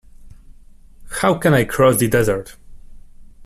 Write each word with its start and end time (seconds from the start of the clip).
How 1.19 1.35
can 1.35 1.53
I 1.53 1.63
cross 1.63 1.97
the 1.99 2.07
desert? 2.07 2.55